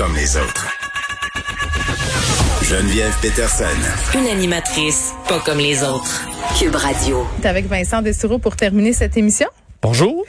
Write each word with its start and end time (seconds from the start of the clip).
comme 0.00 0.16
les 0.16 0.34
autres. 0.34 0.66
Geneviève 2.62 3.12
Peterson. 3.20 3.64
Une 4.18 4.28
animatrice 4.28 5.12
pas 5.28 5.40
comme 5.40 5.58
les 5.58 5.82
autres. 5.82 6.26
Cube 6.58 6.74
Radio. 6.74 7.26
Avec 7.44 7.66
Vincent 7.66 8.00
Dessureau 8.00 8.38
pour 8.38 8.56
terminer 8.56 8.94
cette 8.94 9.18
émission. 9.18 9.46
Bonjour. 9.82 10.24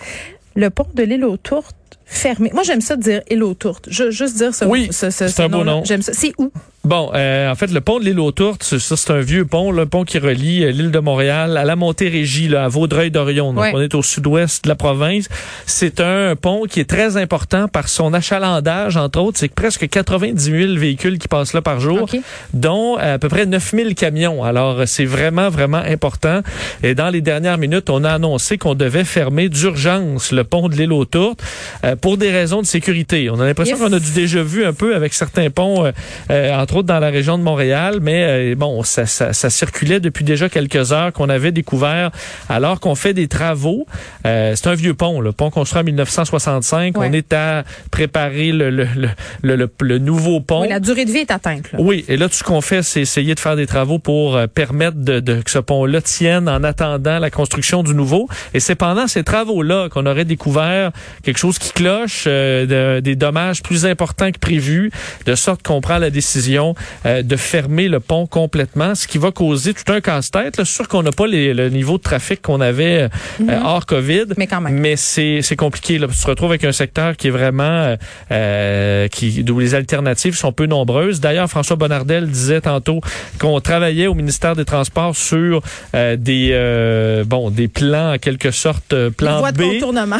Le 0.58 0.70
pont 0.72 0.88
de 0.94 1.04
l'île 1.04 1.24
aux 1.24 1.38
Tourtes 1.38 1.74
fermé. 2.06 2.52
Moi, 2.54 2.64
j'aime 2.64 2.82
ça 2.82 2.98
dire 2.98 3.22
île 3.30 3.44
aux 3.44 3.54
Tourtes. 3.54 3.88
Je, 3.90 4.12
juste 4.12 4.36
dire 4.36 4.54
ça. 4.54 4.68
Oui, 4.68 4.90
ce, 4.92 5.10
ce, 5.10 5.30
c'est 5.30 5.44
un 5.44 5.48
beau 5.48 5.64
nom. 5.64 5.86
J'aime 5.86 6.02
ça. 6.02 6.12
C'est 6.12 6.34
où? 6.38 6.52
Bon, 6.84 7.12
euh, 7.14 7.52
en 7.52 7.54
fait, 7.54 7.70
le 7.72 7.80
pont 7.80 8.00
de 8.00 8.06
l'île 8.06 8.20
aux 8.20 8.32
Tourtes, 8.32 8.64
ça, 8.64 8.98
c'est 8.98 9.12
un 9.12 9.20
vieux 9.20 9.46
pont, 9.46 9.72
le 9.72 9.86
pont 9.86 10.04
qui 10.04 10.18
relie 10.18 10.64
euh, 10.64 10.72
l'île 10.72 10.90
de 10.90 10.98
Montréal 10.98 11.56
à 11.56 11.64
la 11.64 11.76
Montérégie, 11.76 12.48
là, 12.48 12.64
à 12.66 12.68
Vaudreuil-Dorion. 12.70 13.54
Donc, 13.54 13.66
on 13.74 13.80
est 13.80 13.94
au 13.94 14.02
sud-ouest 14.02 14.64
de 14.64 14.70
la 14.70 14.74
province. 14.76 15.30
C'est 15.68 16.00
un 16.02 16.36
pont 16.36 16.64
qui 16.68 16.80
est 16.80 16.90
très 16.90 17.18
important 17.18 17.68
par 17.68 17.88
son 17.88 18.16
achalandage, 18.16 18.98
entre 18.98 19.20
autres. 19.20 19.38
C'est 19.38 19.54
presque 19.54 19.88
90 19.88 20.42
000 20.44 20.74
véhicules 20.76 21.20
qui 21.20 21.28
passent 21.28 21.54
là 21.54 21.62
par 21.62 21.80
jour, 21.80 22.02
OK. 22.12 22.18
dont 22.54 22.98
euh, 22.98 23.14
à 23.16 23.20
peu 23.20 23.30
près 23.30 23.46
9 23.46 23.72
000 23.76 23.90
camions. 23.96 24.44
Alors, 24.44 24.80
euh, 24.80 24.86
c'est 24.88 25.06
vraiment, 25.06 25.50
vraiment 25.50 25.78
important. 25.86 26.42
Et 26.82 26.96
dans 26.96 27.10
les 27.10 27.22
dernières 27.22 27.60
minutes, 27.60 27.92
on 27.92 28.04
a 28.04 28.10
annoncé 28.12 28.58
qu'on 28.58 28.74
devait 28.74 29.04
fermer 29.04 29.50
d'urgence 29.50 30.32
le 30.32 30.44
pont 30.44 30.68
de 30.68 30.76
l'île 30.76 30.94
aux 30.94 31.06
Tourtes 31.06 31.42
euh, 31.86 31.96
pour 31.96 32.18
des 32.18 32.32
raisons 32.32 32.62
de 32.64 32.68
sécurité. 32.68 33.30
On 33.30 33.40
a 33.40 33.46
l'impression 33.46 33.78
Yes. 33.78 33.86
qu'on 33.86 33.94
a 33.94 34.00
du 34.00 34.12
déjà 34.12 34.42
vu 34.42 34.66
un 34.66 34.74
peu 34.74 34.96
avec 34.96 35.14
certains 35.14 35.50
ponts, 35.52 35.86
euh, 35.86 35.92
euh, 36.32 36.52
entre 36.72 36.78
autres 36.78 36.88
dans 36.88 37.00
la 37.00 37.10
région 37.10 37.38
de 37.38 37.44
Montréal, 37.44 37.98
mais 38.02 38.24
euh, 38.24 38.56
bon, 38.56 38.82
ça, 38.84 39.06
ça, 39.06 39.34
ça 39.34 39.50
circulait 39.50 40.00
depuis 40.00 40.24
déjà 40.24 40.48
quelques 40.48 40.94
heures 40.94 41.12
qu'on 41.12 41.28
avait 41.28 41.52
découvert 41.52 42.12
alors 42.48 42.80
qu'on 42.80 42.96
fait 42.96 43.14
des 43.14 43.28
travaux. 43.28 43.86
Euh, 44.26 44.54
c'est 44.56 44.68
un 44.68 44.74
vieux 44.74 44.94
pont, 44.94 45.20
le 45.20 45.34
pont 45.34 45.50
construit 45.50 45.82
en 45.82 45.84
1965. 45.84 46.98
Ouais. 46.98 47.08
On 47.10 47.14
est 47.14 47.34
à 47.34 47.66
préparer 47.92 48.54
le, 48.54 48.70
le, 48.70 48.88
le, 48.96 49.10
le, 49.42 49.56
le- 49.58 49.70
le 49.82 49.98
nouveau 49.98 50.40
pont. 50.40 50.62
Oui, 50.62 50.70
la 50.70 50.80
durée 50.80 51.04
de 51.04 51.12
vie 51.12 51.18
est 51.20 51.32
atteinte. 51.32 51.70
Là. 51.74 51.80
Oui, 51.82 52.06
et 52.08 52.16
là, 52.16 52.30
tout 52.30 52.36
ce 52.36 52.44
qu'on 52.44 52.62
fait, 52.62 52.84
c'est 52.84 53.02
essayer 53.02 53.36
de 53.36 53.40
faire 53.42 53.58
des 53.58 53.68
travaux 53.68 54.00
pour 54.00 54.38
euh, 54.38 54.48
permettre 54.48 54.98
de, 54.98 55.20
de- 55.20 55.42
que 55.42 55.52
ce 55.52 55.60
pont-là 55.60 56.02
tienne 56.02 56.48
en 56.48 56.64
attendant 56.64 57.20
la 57.20 57.30
construction 57.30 57.84
du 57.84 57.94
nouveau. 57.94 58.30
Et 58.54 58.62
c'est 58.62 58.76
pendant 58.76 59.08
ces 59.08 59.24
travaux-là 59.26 59.90
qu'on 59.90 60.06
aurait 60.06 60.24
découvert 60.26 60.92
quelque 61.24 61.38
chose 61.40 61.60
qui 61.60 61.74
cloche, 61.74 62.24
euh, 62.28 62.96
de- 62.96 63.02
des 63.02 63.18
dommages 63.18 63.62
plus 63.62 63.86
importants 63.86 64.32
que 64.32 64.40
prévu, 64.40 64.90
de 65.26 65.36
sorte 65.36 65.64
qu'on 65.64 65.82
prend 65.82 65.98
la 65.98 66.10
décision 66.10 66.61
euh, 67.06 67.22
de 67.24 67.36
fermer 67.36 67.88
le 67.88 68.00
pont 68.00 68.26
complètement, 68.28 68.96
ce 68.96 69.08
qui 69.08 69.18
va 69.18 69.32
causer 69.32 69.74
tout 69.74 69.92
un 69.92 70.02
casse-tête. 70.02 70.64
sûr 70.64 70.88
qu'on 70.88 71.04
n'a 71.04 71.12
pas 71.12 71.28
les- 71.28 71.54
le 71.54 71.70
niveau 71.70 71.98
de 71.98 72.04
trafic 72.04 72.42
qu'on 72.42 72.62
avait 72.62 73.02
euh, 73.04 73.10
euh, 73.50 73.60
hors 73.64 73.86
COVID. 73.86 74.26
Mhm. 74.30 74.34
Mais 74.38 74.48
quand 74.48 74.62
même. 74.62 74.76
Mais 74.80 74.96
c'est 74.96 75.42
compliqué. 75.58 75.98
Là. 76.00 76.08
Tu 76.08 76.18
te 76.24 76.28
retrouves 76.28 76.50
avec 76.52 76.64
un 76.64 76.72
secteur 76.72 77.16
qui 77.18 77.28
est 77.28 77.32
vraiment 77.32 77.96
euh, 78.32 79.08
qui 79.10 79.44
où 79.50 79.60
les 79.60 79.76
alternatives 79.76 80.36
sont 80.36 80.52
peu 80.52 80.66
nombreuses. 80.66 81.20
D'ailleurs, 81.20 81.50
François 81.50 81.76
Bonnardel 81.76 82.28
disait 82.30 82.62
tantôt 82.62 83.02
qu'on 83.40 83.60
travaillait 83.60 84.08
au 84.08 84.14
ministère 84.14 84.56
des 84.56 84.66
Transports 84.66 85.16
sur 85.16 85.62
des 85.94 87.24
bon 87.26 87.50
des 87.50 87.68
plans 87.68 88.14
en 88.14 88.18
quelque 88.18 88.52
sorte 88.52 88.94
euh, 88.94 89.10
Les 89.10 89.12
plan 89.16 89.40
voies 89.40 89.52
de 89.52 89.58
B. 89.58 89.62
contournement. 89.74 90.18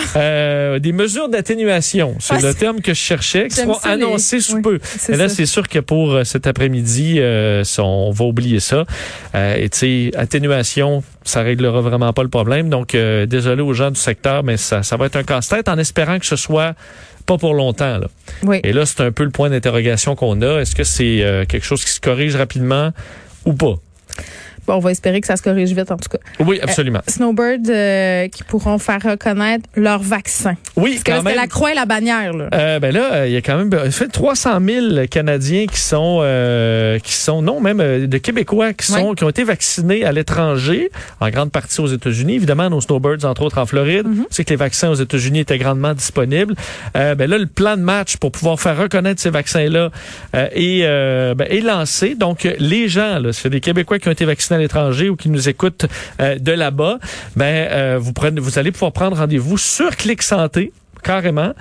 Des 0.80 0.92
mesures 0.92 1.30
d'atténuation, 1.30 2.16
c'est 2.20 2.36
Ah, 2.36 2.42
le 2.42 2.54
terme 2.54 2.82
que 2.82 2.94
je 2.94 3.00
cherchais, 3.00 3.48
qui 3.48 3.56
seront 3.56 3.78
les- 3.86 3.92
annoncés 3.92 4.40
sous 4.40 4.56
oui, 4.56 4.62
peu. 4.62 4.80
Mais 5.10 5.18
là, 5.18 5.30
c'est 5.30 5.46
sûr 5.46 5.68
que 5.68 5.80
pour 5.80 6.16
cet 6.32 6.48
après-midi, 6.48 7.18
euh, 7.20 7.64
on 7.80 8.12
va 8.12 8.26
oublier 8.26 8.60
ça. 8.60 8.86
Euh, 9.36 9.56
et 9.56 9.70
tu 9.70 9.78
sais, 9.78 10.18
atténuation, 10.18 11.04
ça 11.24 11.42
réglera 11.42 11.82
vraiment 11.82 12.14
pas 12.14 12.24
le 12.24 12.30
problème. 12.30 12.70
Donc, 12.70 12.96
euh, 12.96 13.26
désolé 13.26 13.62
aux 13.62 13.74
gens 13.74 13.92
du 13.92 14.00
secteur, 14.00 14.44
mais 14.44 14.58
ça, 14.58 14.82
ça 14.82 14.96
va 14.96 15.08
être 15.08 15.18
un 15.18 15.24
casse-tête 15.24 15.68
en 15.68 15.78
espérant 15.78 16.20
que 16.20 16.26
ce 16.26 16.38
soit 16.38 16.74
pas 17.26 17.38
pour 17.38 17.54
longtemps. 17.54 17.98
Là. 17.98 18.08
Oui. 18.44 18.62
Et 18.64 18.72
là, 18.72 18.86
c'est 18.86 19.02
un 19.02 19.12
peu 19.12 19.24
le 19.24 19.30
point 19.30 19.50
d'interrogation 19.50 20.16
qu'on 20.16 20.42
a. 20.42 20.62
Est-ce 20.62 20.76
que 20.76 20.84
c'est 20.84 21.46
quelque 21.48 21.66
chose 21.66 21.84
qui 21.84 21.92
se 21.92 22.00
corrige 22.00 22.36
rapidement 22.36 22.92
ou 23.46 23.54
pas? 23.54 23.76
Bon, 24.68 24.76
on 24.76 24.80
va 24.80 24.92
espérer 24.92 25.22
que 25.22 25.28
ça 25.28 25.36
se 25.36 25.42
corrige 25.42 25.72
vite, 25.74 25.92
en 25.92 25.98
tout 25.98 26.10
cas. 26.10 26.18
Oui, 26.40 26.60
absolument. 26.62 27.02
Snowbird 27.08 27.70
euh, 27.70 28.28
qui 28.28 28.44
pourront 28.44 28.78
faire 28.78 29.02
reconnaître 29.04 29.68
leur 29.76 30.02
vaccin. 30.02 30.56
oui, 30.76 30.92
Parce 30.92 31.04
que 31.04 31.12
quand 31.12 31.24
même. 31.24 31.36
la 31.36 31.48
croix 31.48 31.72
et 31.72 31.76
la 31.76 31.86
bannière. 31.86 32.34
Là. 32.34 32.50
Euh, 32.54 32.80
ben 32.80 32.94
là, 32.94 33.14
euh, 33.14 33.28
il 33.28 33.34
y 33.34 33.38
a 33.38 33.42
quand 33.42 33.58
même 33.58 33.74
euh, 33.74 33.92
fait 33.92 34.08
300 34.08 34.60
000 34.66 35.08
Canadiens 35.10 35.66
qui 35.66 35.80
sont 35.80 36.20
euh, 36.22 37.00
qui 37.00 37.14
sont 37.14 37.42
non 37.42 37.60
même 37.60 37.80
euh, 37.82 38.08
de 38.08 38.18
Québécois 38.18 38.74
qui 38.74 38.88
sont 38.88 39.14
qui 39.14 39.24
ont 39.24 39.30
été 39.30 39.44
vaccinés 39.44 40.06
à 40.06 40.12
l'étranger, 40.12 40.92
en 41.20 41.30
grande 41.30 41.52
partie 41.52 41.82
aux 41.82 41.88
États-Unis, 41.88 42.36
évidemment 42.36 42.70
nos 42.70 42.82
snowbirds 42.82 43.26
entre 43.26 43.42
autres 43.44 43.58
en 43.58 43.66
Floride. 43.66 44.08
Mm-hmm. 44.08 44.26
C'est 44.30 44.44
que 44.44 44.50
les 44.52 44.56
vaccins 44.56 44.90
aux 44.90 44.96
États-Unis 44.96 45.40
étaient 45.40 45.58
grandement 45.58 45.94
disponibles. 45.94 46.56
Euh, 46.96 47.16
ben 47.16 47.30
là, 47.30 47.38
le 47.38 47.48
plan 47.48 47.76
de 47.78 47.82
match 47.82 48.18
pour 48.18 48.32
pouvoir 48.32 48.60
faire 48.60 48.78
reconnaître 48.78 49.22
ces 49.22 49.30
vaccins-là 49.30 49.90
euh, 50.36 50.48
est, 50.54 50.82
euh, 50.84 51.34
ben, 51.36 51.48
est 51.50 51.62
lancé. 51.62 52.16
Donc 52.16 52.46
euh, 52.46 52.54
les 52.60 52.88
gens, 52.88 53.20
là, 53.20 53.34
c'est 53.34 53.50
des 53.50 53.60
Québécois 53.60 54.00
qui 54.00 54.08
ont 54.08 54.12
été 54.12 54.26
vaccinés 54.26 54.58
à 54.58 54.60
l'étranger 54.62 55.10
ou 55.10 55.16
qui 55.16 55.30
nous 55.30 55.50
écoutent 55.50 55.86
euh, 56.20 56.38
de 56.38 56.52
là-bas, 56.52 57.00
ben 57.36 57.68
euh, 57.72 57.98
vous 58.00 58.14
prenez, 58.14 58.40
vous 58.40 58.58
allez 58.58 58.72
pouvoir 58.72 58.92
prendre 58.92 59.18
rendez-vous 59.18 59.58
sur 59.58 59.96
Clic 59.98 60.22
Santé 60.22 60.72
carrément. 61.02 61.54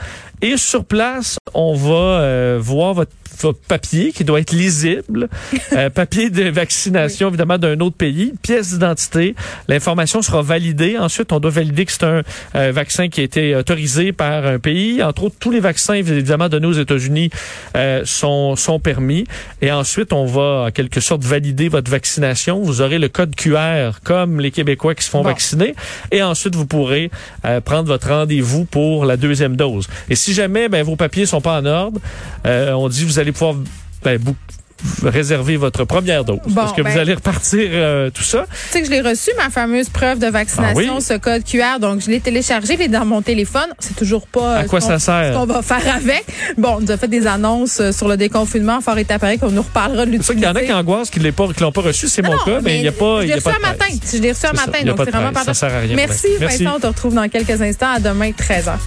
Et 0.42 0.56
sur 0.56 0.84
place, 0.84 1.36
on 1.54 1.74
va 1.74 2.20
euh, 2.20 2.58
voir 2.60 2.94
votre, 2.94 3.12
votre 3.40 3.58
papier 3.60 4.12
qui 4.12 4.24
doit 4.24 4.40
être 4.40 4.52
lisible, 4.52 5.28
Euh, 5.72 5.88
papier 5.88 6.30
de 6.30 6.48
vaccination 6.50 7.28
évidemment 7.28 7.56
d'un 7.56 7.78
autre 7.78 7.96
pays, 7.96 8.32
pièce 8.42 8.70
d'identité. 8.72 9.36
L'information 9.68 10.20
sera 10.20 10.42
validée. 10.42 10.98
Ensuite, 10.98 11.32
on 11.32 11.38
doit 11.38 11.50
valider 11.52 11.84
que 11.84 11.92
c'est 11.92 12.02
un 12.02 12.22
euh, 12.56 12.72
vaccin 12.72 13.08
qui 13.08 13.20
a 13.20 13.24
été 13.24 13.54
autorisé 13.54 14.10
par 14.12 14.44
un 14.46 14.58
pays. 14.58 15.00
Entre 15.02 15.24
autres, 15.24 15.36
tous 15.38 15.52
les 15.52 15.60
vaccins 15.60 15.94
évidemment 15.94 16.48
donnés 16.48 16.66
aux 16.66 16.72
États-Unis 16.72 17.30
euh, 17.76 18.02
sont 18.04 18.56
sont 18.56 18.80
permis. 18.80 19.26
Et 19.62 19.70
ensuite, 19.70 20.12
on 20.12 20.24
va 20.26 20.64
en 20.66 20.70
quelque 20.72 21.00
sorte 21.00 21.22
valider 21.22 21.68
votre 21.68 21.90
vaccination. 21.90 22.60
Vous 22.60 22.80
aurez 22.80 22.98
le 22.98 23.08
code 23.08 23.36
QR 23.36 23.92
comme 24.02 24.40
les 24.40 24.50
Québécois 24.50 24.94
qui 24.96 25.04
se 25.04 25.10
font 25.10 25.22
Bon. 25.22 25.28
vacciner. 25.28 25.74
Et 26.10 26.22
ensuite, 26.22 26.56
vous 26.56 26.66
pourrez 26.66 27.10
euh, 27.44 27.60
prendre 27.60 27.86
votre 27.86 28.08
rendez-vous 28.08 28.64
pour 28.64 29.04
la 29.04 29.16
deuxième 29.16 29.29
dose. 29.56 29.88
Et 30.08 30.14
si 30.14 30.32
jamais 30.34 30.68
ben, 30.68 30.82
vos 30.82 30.96
papiers 30.96 31.26
sont 31.26 31.40
pas 31.40 31.60
en 31.60 31.66
ordre, 31.66 32.00
euh, 32.46 32.72
on 32.72 32.88
dit 32.88 33.04
vous 33.04 33.18
allez 33.18 33.32
pouvoir 33.32 33.54
ben, 34.04 34.18
réserver 35.04 35.58
votre 35.58 35.84
première 35.84 36.24
dose. 36.24 36.38
Bon, 36.46 36.54
parce 36.54 36.72
que 36.72 36.80
ben- 36.80 36.90
vous 36.90 36.98
allez 36.98 37.12
repartir 37.12 37.68
euh, 37.70 38.08
tout 38.08 38.22
ça. 38.22 38.46
Tu 38.48 38.56
sais 38.70 38.80
que 38.80 38.86
je 38.86 38.90
l'ai 38.90 39.02
reçu, 39.02 39.30
ma 39.36 39.50
fameuse 39.50 39.90
preuve 39.90 40.18
de 40.18 40.26
vaccination, 40.28 40.92
Ah 40.92 40.96
oui? 40.96 41.02
ce 41.02 41.14
code 41.18 41.44
QR. 41.44 41.78
Donc, 41.78 42.00
je 42.00 42.08
l'ai 42.08 42.18
téléchargé, 42.20 42.74
il 42.74 42.80
est 42.82 42.88
dans 42.88 43.04
mon 43.04 43.20
téléphone. 43.20 43.66
C'est 43.78 43.94
toujours 43.94 44.26
pas 44.26 44.56
À 44.56 44.62
euh, 44.62 44.66
quoi 44.66 44.80
ce 44.80 44.86
ça 44.86 44.92
qu'on- 44.94 44.98
sert? 45.00 45.32
ce 45.34 45.38
qu'on 45.38 45.44
va 45.44 45.60
faire 45.60 45.94
avec. 45.96 46.24
Bon, 46.56 46.76
on 46.78 46.80
nous 46.80 46.90
a 46.90 46.96
fait 46.96 47.08
des 47.08 47.26
annonces 47.26 47.90
sur 47.92 48.08
le 48.08 48.16
déconfinement. 48.16 48.80
Fort 48.80 48.96
est 48.96 49.10
appareil 49.10 49.38
qu'on 49.38 49.50
nous 49.50 49.60
reparlera 49.62 50.06
de 50.06 50.22
ça 50.22 50.32
qu'il 50.32 50.42
y 50.42 50.46
en 50.46 50.54
a 50.56 50.62
qui 50.62 50.72
angoissent, 50.72 51.10
qui 51.10 51.20
ne 51.20 51.30
l'ont 51.60 51.72
pas 51.72 51.80
reçu. 51.82 52.08
C'est 52.08 52.22
mon 52.22 52.32
non, 52.32 52.38
cas, 52.38 52.60
mais 52.62 52.76
il 52.76 52.82
n'y 52.82 52.88
a 52.88 52.92
pas. 52.92 53.18
Je 53.20 53.24
il 53.24 53.28
l'ai 53.28 53.34
reçu 53.34 53.44
pas 53.44 53.50
un 53.50 53.58
matin. 53.58 53.84
Je 54.10 54.16
l'ai 54.18 54.32
reçu 54.32 54.46
un 54.46 54.52
matin, 54.52 54.78
il 54.80 54.86
donc 54.86 54.96
pas 54.96 55.04
c'est 55.04 55.10
vraiment 55.10 55.32
pas 55.32 55.44
Ça 55.44 55.52
sert 55.52 55.74
à 55.74 55.80
rien. 55.80 55.94
Merci, 55.94 56.28
Merci. 56.40 56.64
Vincent. 56.64 56.76
On 56.76 56.80
te 56.80 56.86
retrouve 56.86 57.14
dans 57.14 57.28
quelques 57.28 57.60
instants. 57.60 57.92
À 57.96 58.00
demain, 58.00 58.30
13h. 58.30 58.78